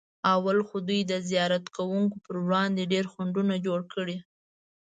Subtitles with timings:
[0.33, 4.17] اول خو دوی د زیارت کوونکو پر وړاندې ډېر خنډونه جوړ کړي.